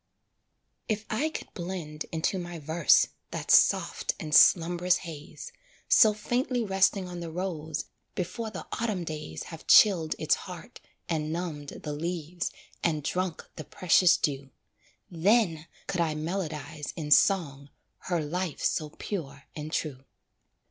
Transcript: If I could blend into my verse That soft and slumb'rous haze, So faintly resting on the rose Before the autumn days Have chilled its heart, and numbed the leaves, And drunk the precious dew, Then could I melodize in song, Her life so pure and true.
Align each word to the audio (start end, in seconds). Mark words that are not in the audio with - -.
If 0.89 1.05
I 1.11 1.29
could 1.29 1.53
blend 1.53 2.05
into 2.11 2.39
my 2.39 2.57
verse 2.57 3.09
That 3.29 3.51
soft 3.51 4.15
and 4.19 4.33
slumb'rous 4.33 4.95
haze, 5.05 5.51
So 5.87 6.11
faintly 6.15 6.63
resting 6.65 7.07
on 7.07 7.19
the 7.19 7.29
rose 7.29 7.85
Before 8.15 8.49
the 8.49 8.65
autumn 8.81 9.03
days 9.03 9.43
Have 9.53 9.67
chilled 9.67 10.15
its 10.17 10.33
heart, 10.49 10.79
and 11.07 11.31
numbed 11.31 11.81
the 11.83 11.93
leaves, 11.93 12.49
And 12.83 13.03
drunk 13.03 13.47
the 13.57 13.63
precious 13.63 14.17
dew, 14.17 14.49
Then 15.11 15.67
could 15.85 16.01
I 16.01 16.15
melodize 16.15 16.93
in 16.95 17.11
song, 17.11 17.69
Her 17.99 18.19
life 18.25 18.63
so 18.63 18.89
pure 18.89 19.43
and 19.55 19.71
true. 19.71 20.05